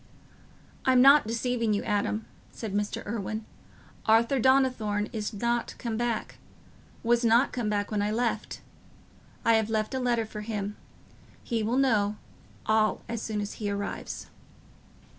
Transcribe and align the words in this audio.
"I'm 0.83 0.99
not 0.99 1.27
deceiving 1.27 1.73
you, 1.75 1.83
Adam," 1.83 2.25
said 2.51 2.73
Mr. 2.73 3.05
Irwine. 3.05 3.45
"Arthur 4.07 4.39
Donnithorne 4.39 5.09
is 5.13 5.31
not 5.31 5.75
come 5.77 5.95
back—was 5.95 7.23
not 7.23 7.51
come 7.51 7.69
back 7.69 7.91
when 7.91 8.01
I 8.01 8.09
left. 8.09 8.61
I 9.45 9.53
have 9.53 9.69
left 9.69 9.93
a 9.93 9.99
letter 9.99 10.25
for 10.25 10.41
him: 10.41 10.75
he 11.43 11.61
will 11.61 11.77
know 11.77 12.15
all 12.65 13.03
as 13.07 13.21
soon 13.21 13.41
as 13.41 13.53
he 13.61 13.69
arrives." 13.69 14.25